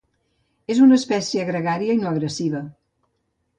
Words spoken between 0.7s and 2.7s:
És una espècie gregària i no agressiva.